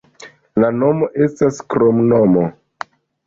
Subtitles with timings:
[0.63, 2.47] La nomo estas kromnomo.